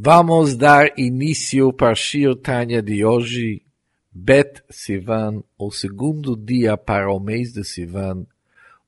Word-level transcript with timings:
Vamos 0.00 0.54
dar 0.54 0.96
início 0.96 1.72
para 1.72 1.92
Shir 1.92 2.36
Tanya 2.36 2.80
de 2.80 3.04
hoje, 3.04 3.66
Bet 4.12 4.62
Sivan, 4.70 5.42
o 5.58 5.72
segundo 5.72 6.36
dia 6.36 6.76
para 6.76 7.12
o 7.12 7.18
mês 7.18 7.52
de 7.52 7.64
Sivan, 7.64 8.24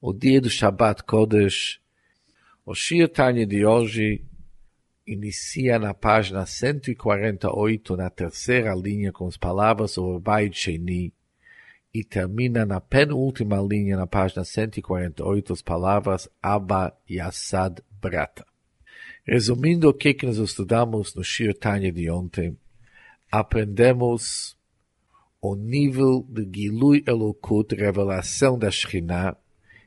o 0.00 0.12
dia 0.12 0.40
do 0.40 0.48
Shabbat 0.48 1.02
Kodesh. 1.02 1.80
O 2.64 2.76
Shir 2.76 3.08
Tanya 3.08 3.44
de 3.44 3.66
hoje 3.66 4.24
inicia 5.04 5.80
na 5.80 5.92
página 5.92 6.46
148, 6.46 7.96
na 7.96 8.08
terceira 8.08 8.72
linha, 8.72 9.10
com 9.10 9.26
as 9.26 9.36
palavras 9.36 9.90
sobre 9.90 10.20
Beit 10.20 10.56
Sheni, 10.56 11.12
e 11.92 12.04
termina 12.04 12.64
na 12.64 12.80
penúltima 12.80 13.60
linha, 13.60 13.96
na 13.96 14.06
página 14.06 14.44
148, 14.44 15.54
as 15.54 15.60
palavras 15.60 16.28
Abba 16.40 16.96
Yassad 17.10 17.82
Brata. 18.00 18.49
Resumindo 19.30 19.88
o 19.88 19.94
que, 19.94 20.12
que 20.12 20.26
nós 20.26 20.38
estudamos 20.38 21.14
no 21.14 21.22
Shir 21.22 21.56
Tanya 21.56 21.92
de 21.92 22.10
ontem, 22.10 22.58
aprendemos 23.30 24.58
o 25.40 25.54
nível 25.54 26.26
de 26.28 26.44
Gilui 26.52 27.04
Elokut, 27.06 27.72
revelação 27.76 28.58
da 28.58 28.72
Shekhinah, 28.72 29.36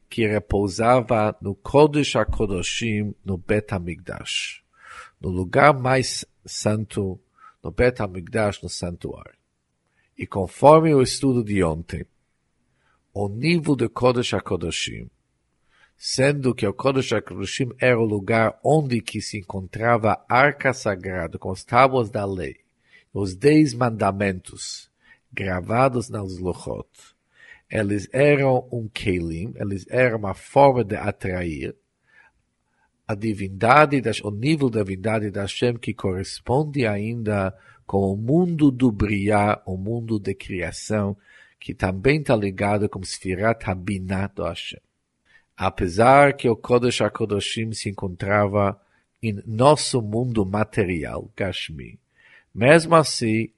que 0.09 0.25
repousava 0.25 1.35
no 1.41 1.53
Kodesh 1.55 2.15
HaKodoshim, 2.15 3.13
no 3.25 3.37
Bet 3.37 3.73
HaMikdash, 3.73 4.63
no 5.19 5.27
lugar 5.27 5.77
mais 5.77 6.23
santo, 6.45 7.19
no 7.61 7.69
Bet 7.69 8.01
HaMikdash, 8.01 8.63
no 8.63 8.69
santuário. 8.69 9.37
E 10.17 10.25
conforme 10.25 10.95
o 10.95 11.01
estudo 11.01 11.43
de 11.43 11.61
ontem, 11.61 12.05
o 13.13 13.27
nível 13.27 13.75
de 13.75 13.89
Kodesh 13.89 14.33
HaKodoshim, 14.35 15.09
sendo 16.05 16.53
que 16.53 16.67
o 16.67 16.73
Kodesh 16.73 17.13
HaKadoshim 17.13 17.69
era 17.79 17.97
o 17.97 18.03
lugar 18.03 18.59
onde 18.61 18.99
que 18.99 19.21
se 19.21 19.37
encontrava 19.37 20.21
a 20.27 20.37
arca 20.37 20.73
sagrada 20.73 21.37
com 21.37 21.49
as 21.49 21.63
tábuas 21.63 22.09
da 22.09 22.25
lei, 22.25 22.57
os 23.13 23.37
dez 23.37 23.73
mandamentos 23.73 24.91
gravados 25.31 26.09
nas 26.09 26.37
Luchot. 26.37 26.89
Eles 27.71 28.09
eram 28.11 28.67
um 28.69 28.89
kelim, 28.89 29.53
eles 29.55 29.85
eram 29.89 30.17
uma 30.17 30.33
forma 30.33 30.83
de 30.83 30.97
atrair 30.97 31.73
a 33.07 33.15
divindade, 33.15 34.01
o 34.25 34.29
nível 34.29 34.69
da 34.69 34.83
divindade 34.83 35.31
da 35.31 35.43
Hashem 35.43 35.77
que 35.77 35.93
corresponde 35.93 36.85
ainda 36.85 37.57
com 37.85 38.11
o 38.11 38.17
mundo 38.17 38.69
do 38.71 38.91
brilhar, 38.91 39.63
o 39.65 39.77
mundo 39.77 40.19
de 40.19 40.35
criação, 40.35 41.15
que 41.57 41.73
também 41.73 42.19
está 42.19 42.35
ligado 42.35 42.89
com 42.89 43.01
Sfirat 43.01 43.63
Habinah 43.69 44.27
do 44.27 44.43
Hashem 44.43 44.81
apesar 45.65 46.33
que 46.33 46.49
o 46.49 46.57
Kodesh 46.57 46.99
HaKodashim 46.99 47.71
se 47.71 47.89
encontrava 47.89 48.77
em 49.21 49.41
nosso 49.45 50.01
mundo 50.01 50.45
material, 50.45 51.31
Gashmi, 51.37 51.97
mesmo 52.53 52.95
assim, 52.95 53.49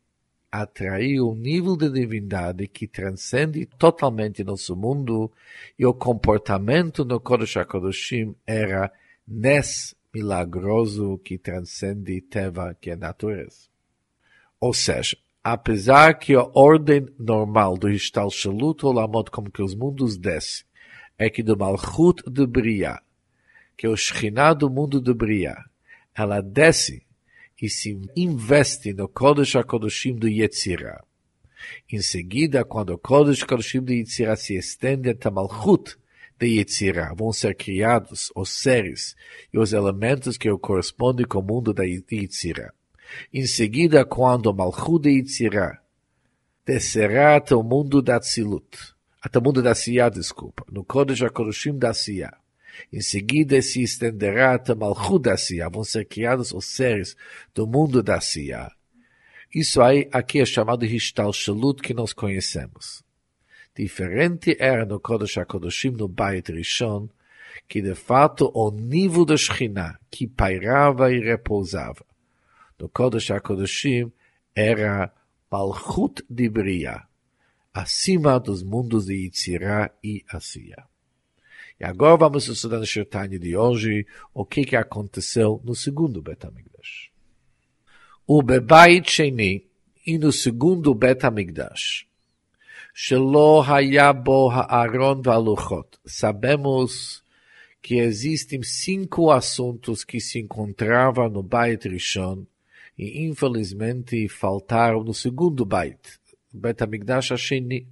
atraiu 0.52 1.32
um 1.32 1.36
nível 1.36 1.76
de 1.76 1.90
divindade 1.90 2.68
que 2.68 2.88
transcende 2.88 3.66
totalmente 3.66 4.44
nosso 4.44 4.76
mundo 4.76 5.32
e 5.80 5.86
o 5.86 5.96
comportamento 5.96 7.04
no 7.04 7.20
Kodesh 7.20 7.58
HaKodashim 7.58 8.36
era 8.46 8.92
Nes 9.28 9.96
milagroso 10.14 11.18
que 11.24 11.40
transcende 11.40 12.22
Teva, 12.22 12.78
que 12.80 12.92
é 12.92 12.96
natureza. 12.96 13.68
Ou 14.60 14.76
seja, 14.76 15.18
apesar 15.44 16.20
que 16.20 16.36
a 16.36 16.48
ordem 16.54 17.08
normal 17.18 17.76
do 17.76 17.90
Histal 17.90 18.30
Shalut 18.30 18.86
Olamot, 18.86 19.32
como 19.32 19.50
que 19.50 19.64
os 19.64 19.74
mundos 19.74 20.16
descem, 20.16 20.64
é 21.18 21.30
que 21.30 21.42
do 21.42 21.58
Malchut 21.58 22.24
de 22.30 22.46
Bria, 22.46 23.00
que 23.78 23.86
é 23.86 23.90
o 23.90 23.96
Shekhinah 23.96 24.54
do 24.54 24.70
mundo 24.70 25.02
de 25.02 25.14
Bria, 25.14 25.56
ela 26.14 26.42
desce 26.42 27.06
e 27.62 27.70
se 27.70 28.00
investe 28.16 28.94
no 28.94 29.08
Kodesh 29.08 29.56
HaKodeshim 29.56 30.16
do 30.16 30.28
Yetzirah. 30.28 31.04
Em 31.92 32.02
seguida, 32.02 32.64
quando 32.64 32.92
o 32.92 32.98
Kodesh 32.98 33.44
HaKodeshim 33.44 33.82
do 33.82 33.94
Yetzirah 33.94 34.36
se 34.36 34.56
estende 34.56 35.10
até 35.10 35.30
Malchut 35.30 35.98
de 36.38 36.48
Yetzirah, 36.48 37.14
vão 37.14 37.32
ser 37.32 37.56
criados 37.56 38.32
os 38.36 38.50
seres 38.50 39.16
e 39.54 39.58
os 39.58 39.72
elementos 39.72 40.38
que 40.38 40.50
correspondem 40.58 41.26
com 41.26 41.40
o 41.40 41.44
mundo 41.44 41.74
da 41.74 41.84
Yetzirah. 41.84 42.74
Em 43.34 43.46
seguida, 43.46 44.04
quando 44.06 44.48
o 44.48 44.54
Malchut 44.54 45.04
de 45.04 45.18
Yetzirah 45.18 45.82
descerá 46.66 47.38
até 47.38 47.56
o 47.56 47.64
mundo 47.64 48.02
da 48.02 48.20
Tzilut, 48.20 48.95
até 49.26 49.40
mundo 49.40 49.60
da 49.60 49.74
Siyah, 49.74 50.10
desculpa, 50.10 50.64
no 50.72 50.84
Kodesh 50.84 51.24
HaKodeshim 51.24 51.80
da 51.80 51.96
Siyah. 51.96 52.38
Em 52.94 53.02
seguida 53.02 53.60
se 53.60 53.82
estenderá 53.82 54.54
até 54.54 54.76
Malchut 54.76 55.24
da 55.24 55.36
Siyah, 55.36 55.68
vão 55.68 55.84
ser 55.84 56.06
criados 56.06 56.52
os 56.52 56.66
seres 56.66 57.18
do 57.52 57.66
mundo 57.66 58.04
da 58.04 58.22
Siyah. 58.22 58.72
Isso 59.54 59.82
aí 59.82 60.08
aqui 60.12 60.42
é 60.42 60.46
chamado 60.46 60.86
Hishtal 60.86 61.34
Shalut 61.34 61.82
que 61.82 61.92
nós 61.92 62.14
conhecemos. 62.14 63.02
Diferente 63.76 64.56
era 64.60 64.86
no 64.86 65.00
Kodesh 65.00 65.40
HaKodeshim, 65.40 65.90
no 65.90 66.08
Beit 66.08 66.52
Rishon, 66.52 67.10
que 67.68 67.82
de 67.82 67.96
fato 67.96 68.52
o 68.54 68.70
nível 68.70 69.26
da 69.26 69.36
Shekhinah, 69.36 69.98
que 70.12 70.28
pairava 70.28 71.12
e 71.12 71.20
repousava. 71.20 72.06
No 72.80 72.88
Kodesh 72.88 73.32
HaKodeshim 73.32 74.12
era 74.54 75.12
Malchut 75.50 76.24
de 76.30 76.48
Bria 76.48 77.08
acima 77.76 78.40
dos 78.40 78.64
mundos 78.64 79.08
de 79.08 79.16
Yitzirá 79.16 79.92
e 80.02 80.24
Asiya. 80.32 80.88
E 81.78 81.84
agora 81.84 82.16
vamos 82.16 82.48
estudar 82.48 82.80
no 82.80 82.86
Shirtanya 82.86 83.38
de 83.38 83.58
hoje 83.58 84.08
o 84.34 84.46
que, 84.46 84.64
que 84.64 84.78
aconteceu 84.78 85.62
no 85.62 85.76
segundo 85.76 86.22
Betamigdash. 86.22 87.12
O 88.26 88.42
Bebait 88.42 89.06
Sheni 89.12 89.68
e 90.08 90.18
no 90.18 90.32
segundo 90.32 90.96
Betamigdash. 90.96 92.08
Shelo 92.94 93.62
Hayabo 93.62 94.50
Haaron 94.50 95.22
Valuchot. 95.22 96.00
Sabemos 96.06 97.22
que 97.82 97.96
existem 97.96 98.64
cinco 98.64 99.32
assuntos 99.32 100.06
que 100.06 100.22
se 100.22 100.40
encontravam 100.40 101.30
no 101.30 101.44
Beit 101.44 101.90
Rishon 101.90 102.46
e 102.98 103.26
infelizmente 103.26 104.30
faltaram 104.30 105.04
no 105.04 105.14
segundo 105.14 105.66
Beit, 105.66 106.00
בית 106.55 106.83
המקדש 106.83 107.33
השני. 107.33 107.85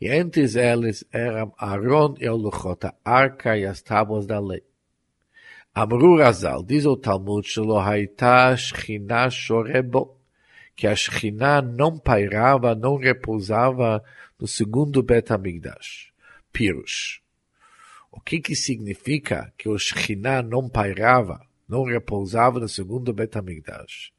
E 0.00 0.08
entre 0.08 0.42
eles 0.42 1.04
eram 1.12 1.52
Aaron 1.58 2.16
e 2.18 2.28
o 2.28 2.34
Luchot, 2.34 2.86
a 2.86 2.94
arca 3.04 3.56
e 3.56 3.64
as 3.64 3.82
tábuas 3.82 4.26
da 4.26 4.40
lei. 4.40 4.62
Amru 5.74 6.18
Razal, 6.18 6.62
diz 6.62 6.84
o 6.86 6.96
Talmud, 6.96 7.46
שלא 7.46 7.82
הייתה 7.84 8.56
שכינה 8.56 9.30
שורה 9.30 9.82
בו, 9.82 10.16
que 10.76 10.86
a 10.86 10.94
Shekhinah 10.94 11.62
não 11.62 11.98
pairava, 11.98 12.74
não 12.74 12.96
repousava 12.96 14.02
no 14.38 14.46
segundo 14.46 15.02
Bet 15.02 15.32
HaMikdash. 15.32 16.12
Pirush. 16.52 17.20
O 18.10 18.20
que 18.20 18.40
que 18.40 18.56
significa 18.56 19.52
que 19.56 19.68
o 19.68 19.78
Shekhinah 19.78 20.42
não 20.42 20.68
pairava, 20.68 21.40
não 21.68 21.84
repousava 21.84 22.58
no 22.60 22.68
segundo 22.68 23.12
Bet 23.12 23.38
HaMikdash? 23.38 24.12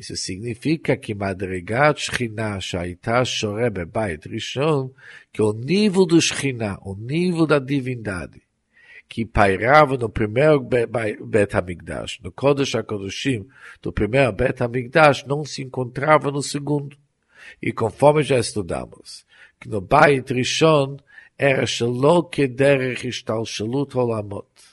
Isso 0.00 0.16
significa 0.16 0.96
que 0.96 1.14
Madrigat 1.14 2.00
Shekhinah 2.00 2.58
Shaita 2.58 3.22
Shore 3.22 3.68
Bebait 3.68 4.26
Rishon, 4.26 4.90
que 5.30 5.42
o 5.42 5.52
nível 5.52 6.06
do 6.06 6.18
Shekhinah, 6.18 6.78
o 6.80 6.94
nível 6.94 7.46
da 7.46 7.58
divindade, 7.58 8.40
que 9.06 9.26
pairava 9.26 9.98
no 9.98 10.08
primeiro 10.08 10.58
Bet 10.58 11.54
HaMikdash, 11.54 12.18
no 12.22 12.32
Kodesh 12.32 12.74
HaKodeshim 12.74 13.46
do 13.82 13.92
primeiro 13.92 14.32
Bet 14.32 14.62
HaMikdash, 14.62 15.26
não 15.26 15.44
se 15.44 15.60
encontrava 15.60 16.30
no 16.30 16.42
segundo. 16.42 16.96
E 17.60 17.70
conforme 17.70 18.22
já 18.22 18.38
estudamos, 18.38 19.26
que 19.60 19.68
no 19.68 19.82
Beit 19.82 20.32
Rishon 20.32 20.96
era 21.36 21.66
Shelo 21.66 22.24
Kederech 22.24 23.06
Ishtalshalut 23.06 23.94
Olamot 23.98 24.69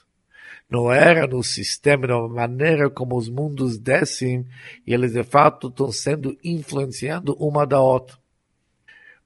não 0.70 0.92
era 0.92 1.26
no 1.26 1.42
sistema, 1.42 2.06
na 2.06 2.28
maneira 2.28 2.90
como 2.90 3.16
os 3.16 3.28
mundos 3.28 3.78
descem, 3.78 4.46
e 4.86 4.92
eles 4.92 5.12
de 5.12 5.24
fato 5.24 5.68
estão 5.68 5.90
sendo 5.90 6.36
influenciando 6.44 7.34
uma 7.38 7.66
da 7.66 7.80
outra. 7.80 8.16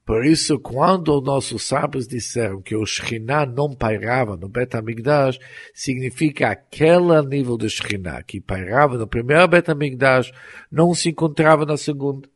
Por 0.05 0.25
isso, 0.25 0.59
quando 0.59 1.21
nossos 1.21 1.63
sábios 1.63 2.07
disseram 2.07 2.61
que 2.61 2.75
o 2.75 2.85
Shekhinah 2.85 3.45
não 3.45 3.73
pairava 3.73 4.35
no 4.35 4.49
Bet 4.49 4.75
HaMikdash, 4.75 5.39
significa 5.73 6.49
aquele 6.49 7.21
nível 7.21 7.57
de 7.57 7.69
Shekhinah 7.69 8.21
que 8.23 8.41
pairava 8.41 8.97
no 8.97 9.07
primeiro 9.07 9.47
Bet 9.47 9.71
HaMikdash 9.71 10.31
não 10.69 10.93
se 10.93 11.09
encontrava 11.09 11.65
na 11.65 11.77
segunda. 11.77 12.27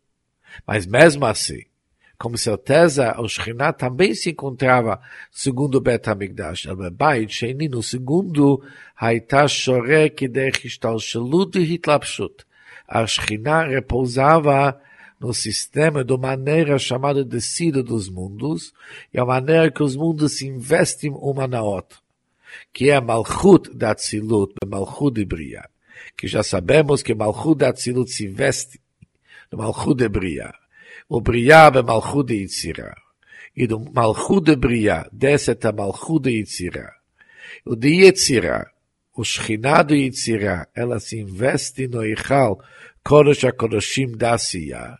Mas 0.66 0.86
mesmo 0.86 1.26
assim, 1.26 1.64
com 2.18 2.36
certeza, 2.36 3.16
o 3.22 3.30
Shekhinah 3.30 3.74
também 3.74 4.16
se 4.16 4.32
encontrava 4.32 5.00
segundo 5.32 5.80
Bet 5.80 6.10
HaMikdash, 6.10 6.66
El 6.66 6.84
é 6.84 6.90
Beit 6.90 7.32
Sheni, 7.32 7.68
é 7.68 7.70
no 7.70 7.84
segundo, 7.84 8.64
Haita 8.96 9.48
Shore 9.48 10.10
Kidech 10.10 10.66
Ishtalshelut 10.66 11.60
e 11.60 11.64
Hitlapshut. 11.64 12.44
A 12.88 13.06
Shekhinah 13.06 13.68
repousava 13.68 14.82
no 15.20 15.32
sistema 15.32 16.04
de 16.04 16.18
maneira 16.18 16.80
chamada 16.80 17.24
de 17.24 17.40
Sida 17.40 17.84
dos 17.84 18.10
mundos 18.10 18.74
e 19.14 19.18
é 19.18 19.22
a 19.22 19.26
maneira 19.26 19.70
que 19.70 19.84
os 19.84 19.96
mundos 19.96 20.38
se 20.38 20.48
investem 20.48 21.12
uma 21.12 21.48
na 21.48 21.62
outra, 21.62 22.00
que 22.74 22.90
é 22.90 22.96
a 22.96 23.02
Malchut 23.02 23.76
da 23.76 23.94
Tzilut, 23.94 24.56
a 24.64 24.66
Malchut 24.66 25.14
de 25.14 25.26
Bria, 25.26 25.70
que 26.16 26.28
já 26.28 26.42
sabemos 26.42 27.04
que 27.04 27.14
Malchut 27.14 27.60
da 27.60 27.72
Tzilut 27.72 28.10
se 28.10 28.26
investe 28.26 28.80
no 29.52 29.60
Malchut 29.60 29.96
de 29.96 30.10
Bria 30.10 30.52
o 31.09 31.21
Bria 31.21 31.71
é 31.75 31.83
Malchut 31.83 32.27
de 32.27 32.35
Yitzirah, 32.41 32.97
e 33.57 33.67
do 33.67 33.79
Malchut 33.81 34.45
de 34.45 34.57
Bria 34.57 35.09
desce 35.13 35.51
até 35.51 35.73
Malchut 35.73 36.23
de 36.23 36.31
Yitzirah. 36.31 36.93
O 37.65 37.77
de 37.77 37.89
Yitzirah, 37.89 38.71
o 39.15 39.25
Shekhinah 39.25 39.83
do 39.83 39.95
Yitzirah, 39.95 40.69
ela 40.75 40.99
se 41.01 41.21
investe 41.21 41.87
no 41.89 42.03
Eichal 42.03 42.59
Kodesh 43.05 43.45
HaKodashim 43.45 44.17
da 44.17 44.35
Asiyah, 44.35 44.99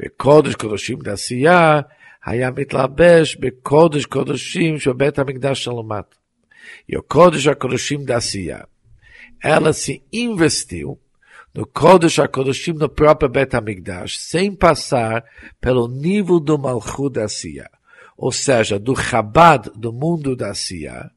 וקודש 0.00 0.54
קודשים 0.54 0.98
דעשייה 0.98 1.80
היה 2.24 2.50
מתלבש 2.50 3.36
בקודש 3.36 4.06
קודשים 4.06 4.78
של 4.78 4.92
בית 4.92 5.18
המקדש 5.18 5.64
של 5.64 5.70
למטה. 5.70 6.16
E 6.90 6.96
o 6.96 7.02
Kodesh 7.02 7.46
HaKodashim 7.46 8.04
da 8.04 8.16
Asiya. 8.16 8.66
Ela 9.42 9.72
se 9.72 10.02
investiu 10.12 10.98
no 11.53 11.65
Kodesh 11.65 12.19
HaKodashim 12.21 12.77
no 12.77 12.89
próprio 12.89 13.29
Bet 13.29 13.55
HaMikdash, 13.55 14.17
sem 14.19 14.55
passar 14.55 15.23
pelo 15.59 15.87
nível 15.87 16.39
do 16.39 16.57
Malchut 16.57 17.13
da 17.13 17.25
Asiya. 17.25 17.69
Ou 18.17 18.31
seja, 18.31 18.77
do 18.77 18.95
Chabad 18.95 19.71
do 19.75 19.91
mundo 19.91 20.35
da 20.35 20.51
Asiya. 20.51 21.09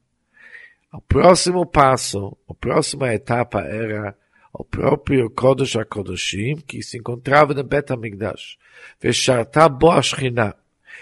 O 0.91 1.01
próximo 1.01 1.65
passo, 1.65 2.37
a 2.49 2.53
próxima 2.53 3.13
etapa 3.13 3.61
era 3.61 4.15
o 4.53 4.63
próprio 4.63 5.29
Kodesh 5.29 5.75
HaKodashim, 5.75 6.61
que 6.65 6.81
se 6.81 6.97
encontrava 6.97 7.53
no 7.53 7.63
Bet 7.63 7.91
HaMikdash. 7.91 8.57
Vesharta 9.01 9.67
bo 9.69 9.91
a 9.91 10.01
Shekhinah. 10.01 10.55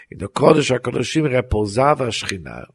E 0.10 0.16
no 0.16 0.30
Kodesh 0.30 0.72
HaKodashim 0.72 1.28
repousava 1.28 2.08
a 2.08 2.12
Shekhinah. 2.12 2.68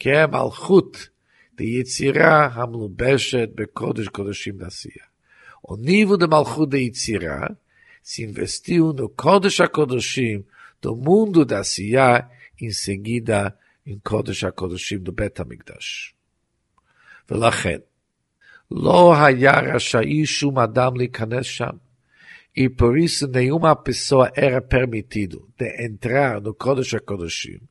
que 0.00 0.08
é 0.08 0.26
Malchut 0.26 1.10
de 1.54 1.64
Yitzirah 1.76 2.48
Hamlubeshet 2.56 3.48
Bekodesh 3.48 4.08
Kodeshim 4.08 4.56
Nasiya. 4.56 5.09
O 5.63 5.75
nível 5.75 6.17
de 6.17 6.27
Malchut 6.27 6.69
de 6.69 6.77
Yitzirah 6.77 7.55
se 8.03 8.23
investiu 8.23 8.93
no 8.93 9.09
Kodesh 9.09 9.61
HaKodeshim 9.61 10.45
do 10.81 10.95
mundo 10.95 11.43
da 11.43 11.63
Siyah, 11.63 12.29
em 12.61 12.71
seguida 12.71 13.57
em 13.85 13.99
Kodesh 13.99 14.43
HaKodeshim 14.43 14.99
do 14.99 15.11
Bet 15.11 15.41
HaMikdash. 15.41 16.13
ולכן, 17.29 17.77
לא 18.71 19.15
היה 19.15 19.51
רשאי 19.75 20.25
שום 20.25 20.59
אדם 20.59 20.95
להיכנס 20.95 21.45
שם, 21.45 21.77
e 22.57 22.69
por 22.69 22.97
isso 22.97 23.27
nenhuma 23.27 23.75
pessoa 23.75 24.31
era 24.33 24.61
permitido 24.61 25.49
de 25.57 25.67
entrar 25.85 26.39
no 26.39 26.53
Kodesh 26.53 26.93
HaKodeshim, 26.95 27.61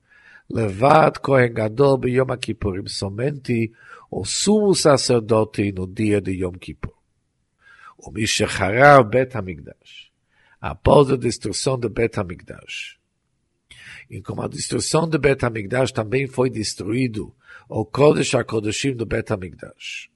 levad 0.50 1.18
Kohen 1.22 1.54
Gadol 1.54 1.98
ביום 1.98 2.30
הכיפורים, 2.30 2.86
somente 2.86 3.72
o 4.10 4.24
sumo 4.24 4.74
sacerdote 4.74 5.72
no 5.72 5.86
dia 5.86 6.20
de 6.20 6.32
Yom 6.32 6.52
Kippur. 6.52 6.97
O 8.01 8.11
Mishachará 8.11 9.03
Bet 9.03 9.35
Hamikdash 9.35 10.09
Após 10.61 11.11
a 11.11 11.17
destruição 11.17 11.77
de 11.77 11.89
Bet 11.89 12.19
Hamikdash. 12.19 12.97
E 14.09 14.21
como 14.21 14.41
a 14.41 14.47
destruição 14.47 15.07
de 15.07 15.17
Bet 15.17 15.45
Hamikdash 15.45 15.91
também 15.91 16.27
foi 16.27 16.49
destruído 16.49 17.33
o 17.67 17.85
Kodesh 17.85 18.33
HaKodeshim 18.35 18.93
do 18.93 19.05
Bet 19.05 19.31
Hamikdash. 19.31 20.09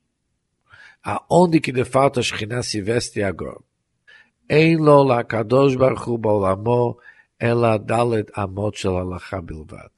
Aonde 1.01 1.59
que 1.59 1.71
de 1.71 1.83
fato 1.83 2.19
a 2.19 2.23
Shekhinah 2.23 2.63
se 2.63 2.81
veste 2.81 3.21
agora. 3.21 3.59
Em 4.49 4.77
lo 4.77 5.03
la 5.03 5.23
Kadosh 5.23 5.75
Baruch 5.75 6.09
Hu 6.09 6.17
Baolamo 6.17 6.97
ela 7.37 7.77
dalet 7.77 8.29
amot 8.33 8.77
shel 8.77 8.95
halakha 8.95 9.41
bilvad. 9.41 9.91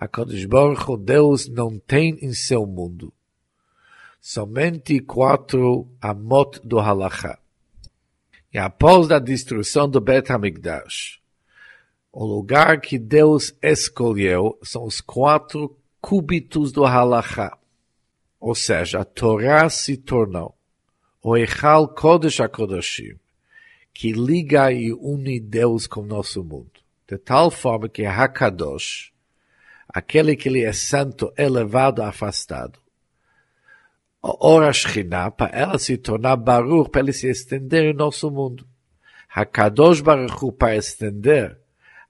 HaKadosh 0.00 0.46
Baruch 0.46 0.88
Hu, 0.88 0.96
Deus 0.96 1.48
não 1.48 1.78
tem 1.78 2.18
em 2.22 2.32
seu 2.32 2.66
mundo 2.66 3.12
somente 4.24 5.00
quatro 5.00 5.88
amot 6.00 6.60
do 6.62 6.78
halachá. 6.78 7.40
E 8.54 8.58
após 8.58 9.10
a 9.10 9.18
destruição 9.18 9.88
do 9.88 10.00
Bet 10.00 10.30
HaMikdash, 10.30 11.20
o 12.12 12.24
lugar 12.24 12.80
que 12.80 13.00
Deus 13.00 13.52
escolheu 13.60 14.56
são 14.62 14.84
os 14.84 15.00
quatro 15.00 15.76
cúbitos 16.00 16.70
do 16.70 16.84
halachá. 16.84 17.58
Ou 18.38 18.54
seja, 18.54 19.00
a 19.00 19.04
Torá 19.04 19.68
se 19.68 19.96
tornou 19.96 20.56
o 21.20 21.36
Echal 21.36 21.88
Kodesh 21.88 22.40
HaKodashim, 22.40 23.16
que 23.92 24.12
liga 24.12 24.70
e 24.72 24.92
une 24.92 25.40
Deus 25.40 25.88
com 25.88 26.02
nosso 26.02 26.44
mundo. 26.44 26.80
De 27.08 27.18
tal 27.18 27.50
forma 27.50 27.88
que 27.88 28.04
HaKadosh, 28.04 29.12
aquele 29.88 30.36
que 30.36 30.48
ele 30.48 30.62
é 30.62 30.72
santo, 30.72 31.32
elevado, 31.36 32.02
afastado. 32.02 32.78
A 34.22 34.46
hora 34.46 34.72
Shekhinah, 34.72 35.32
para 35.32 35.56
ela 35.56 35.78
se 35.78 35.96
tornar 35.96 36.36
Baruch, 36.36 36.90
para 36.90 37.00
ele 37.00 37.12
se 37.12 37.26
estender 37.28 37.82
em 37.82 37.92
nosso 37.92 38.30
mundo. 38.30 38.64
Hakadosh 39.28 40.00
Baruch 40.00 40.44
Hu, 40.44 40.52
para 40.52 40.76
estender 40.76 41.58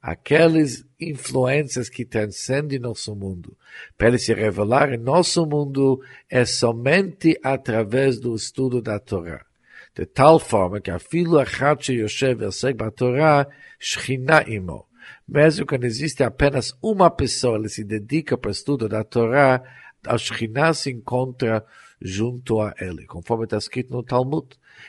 aquelas 0.02 0.84
influências 1.00 1.88
que 1.88 2.04
transcendem 2.04 2.78
nosso 2.78 3.14
mundo, 3.14 3.56
para 3.96 4.08
ele 4.08 4.18
se 4.18 4.34
revelar 4.34 4.92
em 4.92 4.98
nosso 4.98 5.46
mundo, 5.46 6.02
é 6.28 6.44
somente 6.44 7.38
através 7.42 8.20
do 8.20 8.34
estudo 8.34 8.82
da 8.82 8.98
Torá. 8.98 9.46
De 9.94 10.04
tal 10.04 10.38
forma 10.38 10.80
que 10.80 10.90
a 10.90 10.98
filo 10.98 11.38
achat 11.38 11.92
Yoshev 11.92 12.42
Elseg 12.42 12.76
Torá, 12.94 13.46
Shekhinah 13.78 14.44
imo. 14.48 14.86
Mesmo 15.26 15.64
quando 15.64 15.84
existe 15.84 16.22
apenas 16.22 16.76
uma 16.82 17.10
pessoa 17.10 17.62
que 17.62 17.68
se 17.68 17.84
dedica 17.84 18.36
para 18.36 18.48
o 18.48 18.52
estudo 18.52 18.88
da 18.88 19.04
Torá, 19.04 19.62
a 20.06 20.18
Shekhinah 20.18 20.74
se 20.74 20.90
encontra 20.90 21.64
junto 22.00 22.60
a 22.60 22.74
ele, 22.80 23.06
conforme 23.06 23.44
está 23.44 23.56
escrito 23.56 23.92
no 23.92 24.02
Talmud. 24.02 24.48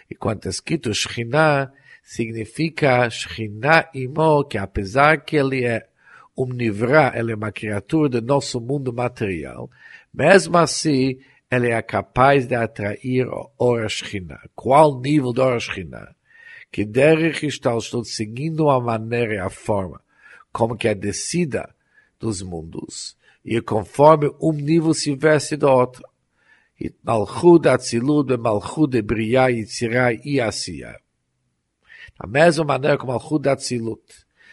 E 0.09 0.15
quando 0.15 0.37
está 0.37 0.49
escrito 0.49 0.93
Shekhinah, 0.93 1.71
significa 2.01 3.09
Shekhinah 3.09 3.89
imo, 3.93 4.43
que 4.45 4.57
apesar 4.57 5.23
que 5.23 5.35
ele 5.35 5.63
é 5.63 5.87
um 6.35 6.47
nivrá, 6.47 7.13
ele 7.15 7.31
é 7.31 7.35
uma 7.35 7.51
criatura 7.51 8.09
do 8.09 8.21
nosso 8.21 8.59
mundo 8.59 8.91
material, 8.91 9.69
mesmo 10.13 10.57
assim, 10.57 11.19
ele 11.49 11.69
é 11.69 11.81
capaz 11.81 12.47
de 12.47 12.55
atrair 12.55 13.27
Ora 13.59 13.87
Shekhinah. 13.87 14.41
Qual 14.55 14.99
nível 14.99 15.31
do 15.31 15.43
Ora 15.43 15.59
Shekhinah? 15.59 16.15
Que 16.71 16.83
Derech 16.83 17.45
Ishtalshut, 17.45 18.07
seguindo 18.07 18.69
a 18.69 18.81
maneira 18.81 19.35
e 19.35 19.39
a 19.39 19.49
forma 19.49 20.01
como 20.53 20.77
que 20.77 20.87
é 20.87 20.93
descida 20.93 21.75
dos 22.19 22.43
mundos, 22.43 23.17
e 23.43 23.61
conforme 23.61 24.31
um 24.41 24.51
nível 24.53 24.93
se 24.93 25.15
veste 25.15 25.55
do 25.55 25.67
outro. 25.69 26.03
Malchut 27.03 27.67
Atzilut 27.67 28.27
be 28.27 28.37
Malchut 28.37 28.89
de 28.89 29.01
Briah, 29.01 29.49
Yitzirah 29.49 30.13
e 30.13 30.41
Asiya. 30.41 30.99
Da 32.19 32.27
mesma 32.27 32.65
maneira 32.65 32.97
como 32.97 33.11
Malchut 33.11 33.47
Atzilut 33.47 34.01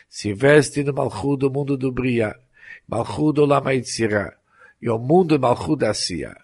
se 0.08 0.32
veste 0.32 0.84
no 0.84 0.92
Malchut 0.92 1.38
do 1.38 1.50
mundo 1.50 1.76
do 1.76 1.90
Briah, 1.92 2.38
Malchut 2.86 3.34
do 3.34 3.44
Lama 3.44 3.72
Yitzirah, 3.72 4.36
e 4.80 4.88
o 4.88 4.98
mundo 4.98 5.38
Malchut 5.38 5.78
da 5.78 5.90
Asiya. 5.90 6.36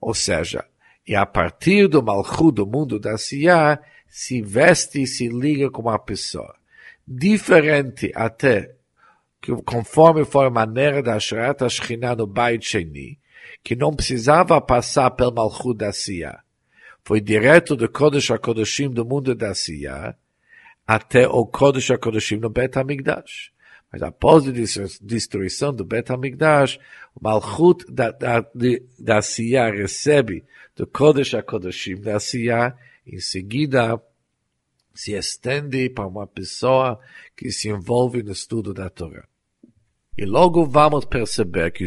Ou 0.00 0.14
seja, 0.14 0.64
e 1.06 1.14
a 1.14 1.26
partir 1.26 1.88
do 1.88 2.02
Malchut 2.02 2.52
do 2.52 2.66
mundo 2.66 2.98
da 2.98 3.14
Asiya, 3.14 3.80
se 4.08 4.40
veste 4.40 5.02
e 5.02 5.06
se 5.06 5.28
liga 5.28 5.70
com 5.70 5.88
a 5.88 5.98
pessoa 5.98 6.60
diferente 7.12 8.12
até 8.14 8.76
que 9.40 9.54
conforme 9.62 10.24
foi 10.24 10.46
a 10.46 10.50
maneira 10.50 11.02
da 11.02 11.14
Ashrat 11.14 11.62
Ashkinah 11.62 12.14
no 12.14 12.26
Beit 12.26 12.64
Sheni, 12.64 13.18
que 13.62 13.74
não 13.74 13.94
precisava 13.94 14.60
passar 14.60 15.10
pelo 15.12 15.32
Malchut 15.32 15.76
da 15.76 15.92
Sia. 15.92 16.38
Foi 17.02 17.20
direto 17.20 17.74
do 17.74 17.88
Kodesh 17.88 18.30
HaKodeshim 18.30 18.90
do 18.90 19.04
mundo 19.04 19.34
da 19.34 19.54
Sia 19.54 20.14
até 20.86 21.26
o 21.26 21.46
Kodesh 21.46 21.90
HaKodeshim 21.90 22.36
no 22.36 22.50
Bet 22.50 22.78
HaMikdash. 22.78 23.52
Mas 23.92 24.02
após 24.02 24.46
a 24.46 24.52
destruição 25.00 25.74
do 25.74 25.84
Bet 25.84 26.12
HaMikdash, 26.12 26.78
o 27.14 27.22
Malchut 27.22 27.84
da, 27.90 28.10
da, 28.10 28.44
da 28.98 29.22
Sia 29.22 29.70
recebe 29.70 30.44
do 30.76 30.86
Kodesh 30.86 31.34
HaKodeshim 31.34 31.96
da 31.96 32.20
Sia, 32.20 32.74
em 33.06 33.18
seguida 33.18 34.00
se 34.94 35.12
estende 35.12 35.88
para 35.88 36.06
uma 36.06 36.26
pessoa 36.26 37.00
que 37.36 37.50
se 37.50 37.68
envolve 37.68 38.22
no 38.22 38.32
estudo 38.32 38.74
da 38.74 38.90
Torá. 38.90 39.29
E 40.18 40.24
logo 40.24 40.66
vamos 40.66 41.04
perceber 41.04 41.70
que 41.70 41.84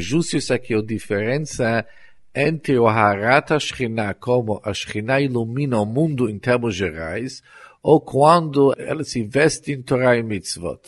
aqui 0.51 0.73
é 0.73 0.77
a 0.77 0.81
diferença 0.81 1.85
entre 2.33 2.79
o 2.79 2.87
Harata 2.87 3.59
Shekhinah, 3.59 4.15
como 4.15 4.59
a 4.63 4.73
Shekhinah 4.73 5.21
ilumina 5.21 5.79
o 5.79 5.85
mundo 5.85 6.29
em 6.29 6.39
termos 6.39 6.75
gerais, 6.75 7.43
ou 7.81 8.01
quando 8.01 8.73
ela 8.77 9.03
se 9.03 9.23
veste 9.23 9.73
em 9.73 9.81
Torá 9.81 10.17
e 10.17 10.23
Mitzvot. 10.23 10.81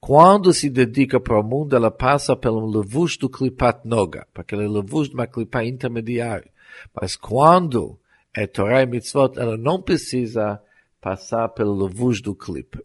Quando 0.00 0.52
se 0.52 0.68
dedica 0.68 1.20
para 1.20 1.38
o 1.38 1.44
mundo, 1.44 1.76
ela 1.76 1.90
passa 1.90 2.34
pelo 2.34 2.66
levush 2.66 3.16
do 3.18 3.28
Klipat 3.28 3.86
Noga, 3.86 4.26
para 4.32 4.42
aquele 4.42 4.66
levush 4.66 5.10
de 5.10 5.14
uma 5.14 5.28
Klipa 5.28 5.62
intermediária. 5.62 6.50
Mas 6.92 7.14
quando 7.14 7.96
é 8.34 8.46
Torá 8.46 8.82
e 8.82 8.86
Mitzvot, 8.86 9.38
ela 9.38 9.56
não 9.56 9.80
precisa 9.80 10.60
passar 11.00 11.48
pelo 11.50 11.84
levush 11.84 12.20
do 12.20 12.34
clipe. 12.34 12.82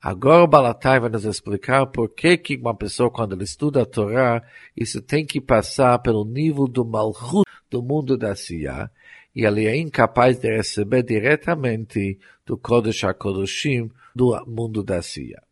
Agora 0.00 0.44
o 0.44 0.46
Balatai 0.46 1.00
vai 1.00 1.10
nos 1.10 1.24
explicar 1.24 1.86
por 1.86 2.10
que, 2.10 2.36
que 2.36 2.56
uma 2.56 2.74
pessoa, 2.74 3.10
quando 3.10 3.32
ela 3.34 3.42
estuda 3.42 3.82
a 3.82 3.86
Torá, 3.86 4.42
isso 4.76 5.02
tem 5.02 5.26
que 5.26 5.40
passar 5.40 5.98
pelo 5.98 6.24
nível 6.24 6.68
do 6.68 6.84
malchut 6.84 7.44
do 7.68 7.82
mundo 7.82 8.16
da 8.16 8.34
Siyah, 8.36 8.90
e 9.34 9.44
ele 9.44 9.66
é 9.66 9.76
incapaz 9.76 10.38
de 10.38 10.56
receber 10.56 11.02
diretamente 11.02 12.18
do 12.46 12.56
Kodesh 12.56 13.04
HaKodeshim 13.04 13.90
do 14.14 14.44
mundo 14.46 14.82
da 14.82 15.02
Sia. 15.02 15.42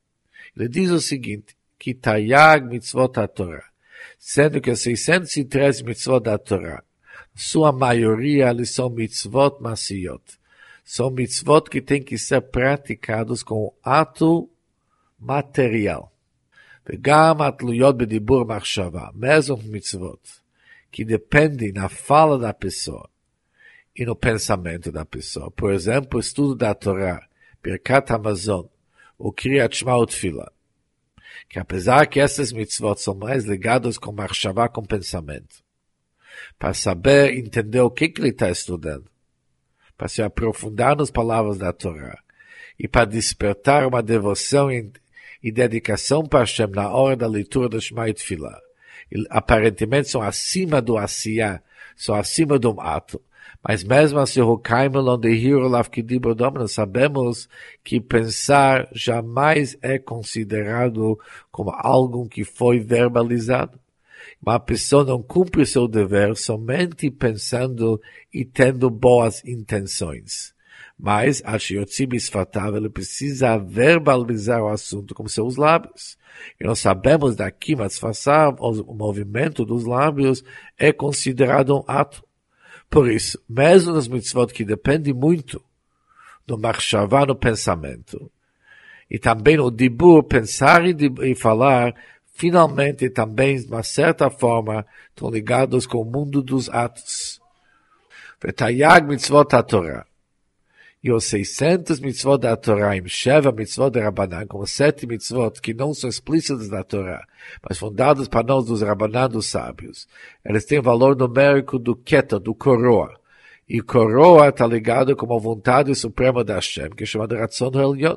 Ele 0.57 0.69
diz 0.69 0.91
o 0.91 1.01
seguinte, 1.01 1.57
que 1.79 1.95
Tayag 1.95 2.67
mitzvot 2.67 3.13
Torá, 3.35 3.65
sendo 4.19 4.61
que 4.61 4.75
613 4.75 5.85
mitzvot 5.85 6.21
da 6.21 6.39
Torá, 6.39 6.83
sua 7.35 7.71
maioria 7.71 8.49
eles 8.49 8.71
são 8.71 8.89
mitzvot 8.89 9.61
masiot, 9.61 10.23
são 10.86 11.10
mitzvot 11.10 11.70
que 11.70 11.82
têm 11.82 12.02
que 12.02 12.18
ser 12.18 12.42
praticados 12.42 13.44
com 13.44 13.74
ato 13.84 14.50
material. 15.20 16.12
וגם 16.90 17.42
התלויות 17.42 17.98
בדיבור 17.98 18.46
מחשבה, 18.46 19.08
mesmo 19.16 19.58
מצוות, 19.72 20.42
que 20.92 21.06
dependem 21.06 21.72
na 21.72 21.88
fala 21.88 22.38
da 22.38 22.54
pessoa 22.54 23.10
e 23.96 24.06
no 24.06 24.16
pensamento 24.16 24.92
da 24.92 25.06
pessoa. 25.06 25.52
Por 25.52 25.72
exemplo, 25.72 26.18
o 26.18 26.20
estudo 26.20 26.56
da 26.56 26.74
Torá, 26.74 27.26
Birkat 27.64 28.12
Amazon, 28.12 28.66
o 29.18 29.32
Kriyat 29.32 29.76
Shema 29.78 29.96
o 29.96 30.06
Tfila. 30.06 30.52
Que 31.48 31.60
apesar 31.60 32.06
que 32.08 32.20
essas 32.20 32.52
mitzvot 32.52 32.98
são 33.00 33.16
mais 33.16 33.46
ligadas 33.46 33.98
com 33.98 34.12
marchavá, 34.12 34.68
com 34.68 34.84
pensamento, 34.84 35.64
para 36.58 36.74
saber 36.74 37.38
entender 37.38 37.82
o 37.82 37.92
que, 37.92 38.10
que 38.10 38.22
ele 38.22 38.30
está 38.30 38.50
estudando, 38.50 39.10
para 39.97 40.09
se 40.09 40.23
aprofundar 40.23 40.97
nas 40.97 41.11
palavras 41.11 41.59
da 41.59 41.73
Torá 41.73 42.19
e 42.79 42.87
para 42.87 43.05
despertar 43.05 43.87
uma 43.87 44.03
devoção 44.03 44.71
e 44.71 45.53
dedicação 45.53 46.25
para 46.25 46.41
Hashem 46.41 46.69
na 46.69 46.91
hora 46.91 47.17
da 47.17 47.27
leitura 47.27 47.69
do 47.69 47.81
Shema 47.81 48.09
e. 48.09 48.15
Aparentemente 49.31 50.09
são 50.09 50.21
acima 50.21 50.83
do 50.83 50.99
Asiá, 50.99 51.63
são 51.95 52.15
acima 52.15 52.59
do 52.59 52.81
ato. 52.81 53.21
Mas 53.67 53.83
mesmo 53.83 54.19
assim, 54.19 54.41
o 54.41 54.59
Kaimelon 54.59 55.19
de 55.19 55.31
Hirolav 55.31 55.89
Kidibro 55.89 56.35
Domino, 56.35 56.69
sabemos 56.69 57.49
que 57.83 58.01
pensar 58.01 58.89
jamais 58.93 59.77
é 59.83 59.99
considerado 59.99 61.19
como 61.51 61.71
algo 61.71 62.29
que 62.29 62.45
foi 62.45 62.79
verbalizado. 62.79 63.79
Uma 64.43 64.59
pessoa 64.59 65.05
não 65.05 65.23
cumpre 65.23 65.67
seu 65.67 65.89
dever 65.89 66.37
somente 66.37 67.11
pensando 67.11 68.01
e 68.33 68.45
tendo 68.45 68.91
boas 68.91 69.45
intenções. 69.45 70.55
Mas, 70.99 71.43
Ashiotzi 71.45 72.07
Bisfatav, 72.07 72.77
ele 72.77 72.89
precisa 72.89 73.59
verbalizar 73.59 74.63
o 74.63 74.69
assunto 74.69 75.15
com 75.15 75.29
seus 75.29 75.57
lábios. 75.57 76.17
E 76.59 76.65
nós 76.65 76.79
sabemos 76.79 77.37
daqui, 77.37 77.77
mas 77.77 77.99
façar 77.99 78.55
o 78.59 78.95
movimento 78.95 79.65
dos 79.65 79.85
lábios 79.85 80.43
é 80.79 80.93
considerado 80.93 81.77
um 81.77 81.85
ato. 81.87 82.25
Por 82.89 83.11
isso, 83.11 83.39
mesmo 83.49 83.93
nas 83.93 84.09
mitzvot 84.09 84.53
que 84.53 84.65
dependem 84.65 85.13
muito 85.13 85.63
do 86.47 86.57
marchavá 86.57 87.27
no 87.27 87.35
pensamento, 87.35 88.31
e 89.11 89.19
também 89.19 89.59
o 89.59 89.71
dibur, 89.71 90.23
pensar 90.25 90.83
e 90.87 91.35
falar, 91.35 91.95
finalmente 92.37 93.09
também, 93.11 93.59
de 93.59 93.67
uma 93.67 93.83
certa 93.83 94.31
forma, 94.31 94.87
estão 95.09 95.31
ligados 95.31 95.87
com 95.87 95.99
o 95.99 96.05
mundo 96.05 96.43
dos 96.43 96.69
atos. 96.69 97.41
Vetayag 98.43 99.07
mitzvot 99.07 99.49
Torah 99.67 100.07
e 101.07 101.13
os 101.13 101.25
600 101.27 102.01
mitzvot 102.01 102.39
da 102.39 102.57
Torá, 102.57 102.97
em 102.97 103.07
Sheva 103.07 103.53
mitzvot 103.53 103.91
de 103.91 104.01
Rabanan, 104.01 104.45
como 104.49 104.67
sete 104.67 105.07
mitzvot 105.07 105.61
que 105.61 105.73
não 105.73 105.95
são 105.95 106.11
explícitas 106.11 106.69
da 106.69 106.83
Torá, 106.83 107.25
mas 107.63 107.79
fundadas 107.79 108.27
para 108.27 108.45
nós 108.45 108.67
dos 108.67 108.83
Rabanan 108.83 109.29
dos 109.29 109.47
sábios. 109.47 110.09
Eles 110.45 110.65
têm 110.65 110.81
valor 110.81 111.15
numérico 111.15 111.79
do 111.79 111.95
Keta, 111.95 112.41
do 112.41 112.53
coroa. 112.57 113.15
E 113.69 113.81
coroa 113.81 114.49
está 114.49 114.67
ligado 114.67 115.15
com 115.15 115.33
a 115.33 115.39
vontade 115.39 115.95
suprema 115.95 116.43
da 116.43 116.55
Hashem, 116.57 116.91
que 116.91 117.05
é 117.05 117.07
chamada 117.07 117.39
Ratzon 117.39 117.71
Elyon. 117.73 118.17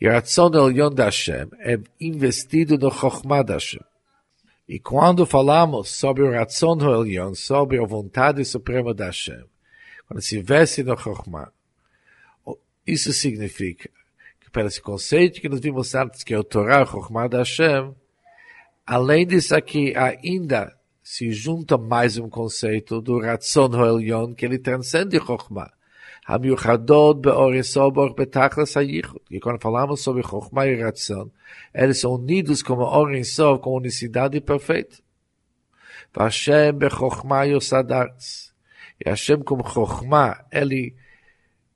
E 0.00 0.08
Ratzon 0.08 0.50
Elyon 0.54 0.90
da 0.90 1.06
Hashem 1.06 1.48
é 1.60 1.78
investido 2.00 2.78
no 2.78 2.90
Chokhmah 2.90 3.42
da 3.42 3.54
Hashem. 3.54 3.84
E 4.68 4.78
quando 4.78 5.26
falamos 5.26 5.90
sobre 5.90 6.22
o 6.22 6.30
Ratzon 6.30 6.78
Elyon, 6.78 7.34
sobre 7.34 7.78
a 7.82 7.86
vontade 7.86 8.44
suprema 8.44 8.94
da 8.94 9.06
Hashem, 9.06 9.44
quando 10.06 10.20
se 10.20 10.38
investe 10.38 10.82
no 10.82 10.96
Chokhmah, 10.96 11.52
isso 12.86 13.12
significa 13.12 13.90
que 14.40 14.60
esse 14.60 14.80
conceito 14.80 15.40
que 15.40 15.48
nós 15.48 15.60
vimos 15.60 15.94
antes, 15.94 16.24
que 16.24 16.34
é 16.34 16.38
o 16.38 16.44
Torah, 16.44 16.84
Chokhmah 16.84 17.28
da 17.28 17.38
Hashem, 17.38 17.94
além 18.86 19.26
disso 19.26 19.54
aqui 19.54 19.94
ainda 19.96 20.76
se 21.02 21.30
junta 21.32 21.76
mais 21.76 22.18
um 22.18 22.28
conceito 22.28 23.00
do 23.00 23.20
Ratzon 23.20 23.68
Hoelion, 23.68 24.34
que 24.34 24.44
ele 24.44 24.58
transcende 24.58 25.18
Chokhmah. 25.18 25.72
Hamiuchadod 26.26 27.20
beoresobor 27.22 28.14
betachlas 28.14 28.76
hayichud. 28.76 29.22
Que 29.28 29.40
quando 29.40 29.60
falamos 29.60 30.00
sobre 30.00 30.22
Chokhmah 30.22 30.66
e 30.66 30.82
Ratzon, 30.82 31.30
eles 31.74 31.98
são 31.98 32.14
unidos 32.14 32.62
como 32.62 32.82
Orensov, 32.82 33.60
com 33.60 33.76
unicidade 33.76 34.40
perfeita. 34.40 34.96
Vashem 36.12 36.72
bechokhmah 36.72 37.44
yosadarts. 37.44 38.52
E 38.98 39.08
Hashem 39.08 39.42
com 39.42 39.62
Chokhmah, 39.62 40.44
ele 40.52 40.94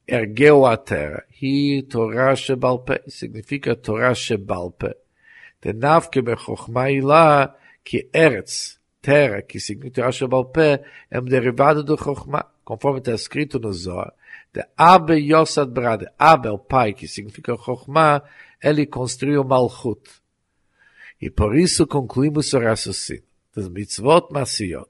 ergueu 0.07 0.67
a 0.67 0.77
terra. 0.77 1.25
Hi 1.41 1.83
Torah 1.83 2.35
Shebalpe, 2.35 3.01
significa 3.09 3.77
Torah 3.77 4.15
Shebalpe. 4.15 4.95
Denavke 5.63 6.21
bechokhmah 6.21 6.91
ilah, 6.91 7.55
que 7.83 8.09
Eretz, 8.13 8.79
terra, 9.01 9.41
que 9.41 9.61
significa 9.61 10.03
Torah 10.03 10.13
Shebalpe, 10.13 10.81
é 11.11 11.21
um 11.21 11.25
derivado 11.25 11.83
do 11.83 11.97
Chokhmah, 11.97 12.47
conforme 12.65 12.99
está 12.99 13.13
escrito 13.13 13.59
no 13.59 13.73
Zohar. 13.73 14.13
De 14.55 14.65
Abe 14.77 15.17
Yosad 15.17 15.69
Brade, 15.69 16.07
Abe, 16.17 16.49
o 16.49 16.59
pai, 16.59 16.95
que 16.95 17.09
significa 17.09 17.57
Chokhmah, 17.57 18.23
ele 18.63 18.87
construiu 18.87 19.43
Malchut. 19.43 20.01
E 21.21 21.29
por 21.29 21.57
isso 21.57 21.89
concluímos 21.89 22.53
o 22.53 22.61
raciocínio 22.61 23.25
das 23.55 23.69
mitzvot 23.69 24.29
masiot. 24.31 24.89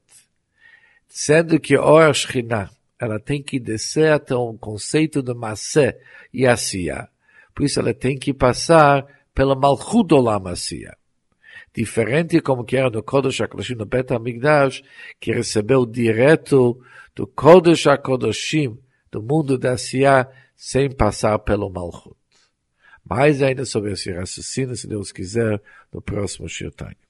Sendo 1.09 1.59
que 1.59 1.79
Or 1.79 2.13
Shekhinah, 2.15 2.71
ela 2.99 3.19
tem 3.19 3.43
que 3.43 3.59
descer 3.59 4.13
até 4.13 4.35
um 4.37 4.57
conceito 4.57 5.23
de 5.23 5.33
Masé 5.33 5.99
e 6.33 6.47
Asiya. 6.47 7.09
Por 7.55 7.65
isso 7.65 7.81
ela 7.81 7.95
tem 7.95 8.19
que 8.19 8.35
passar 8.35 9.07
pela 9.35 9.55
Malchut 9.55 10.13
Olam 10.13 10.47
Asiya. 10.49 10.95
Diferente 11.75 12.41
como 12.41 12.65
que 12.65 12.77
era 12.77 12.91
no 12.91 13.03
Kodesh 13.03 13.41
HaKodeshim, 13.41 13.77
no 13.77 13.87
Bet 13.87 14.13
HaMikdash, 14.13 14.83
que 15.19 15.33
recebeu 15.33 15.87
direto 15.87 16.81
do 17.15 17.27
Kodesh 17.27 17.87
HaKodeshim, 17.87 18.79
do 19.15 19.23
mundo 19.23 19.57
da 19.57 19.73
Asiya, 19.75 20.29
sem 20.57 20.91
passar 20.91 21.39
pelo 21.39 21.71
Malchut. 21.71 22.17
Mais 23.09 23.41
ainda 23.43 23.65
sobre 23.65 23.93
esse 23.93 24.11
raciocínio, 24.11 24.75
se 24.75 24.89
Deus 24.89 25.13
quiser, 25.13 25.63
no 25.93 26.03
próximo 26.03 26.49
Shirtanya. 26.49 27.04